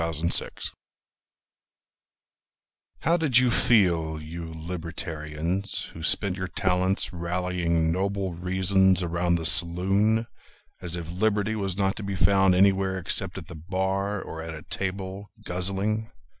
[0.01, 0.71] Jacob Godbey
[3.01, 9.45] How did you feel, you libertarians, Who spent your talents rallying noble reasons Around the
[9.45, 10.25] saloon,
[10.81, 14.55] as if Liberty Was not to be found anywhere except at the bar Or at
[14.55, 16.09] a table, guzzling?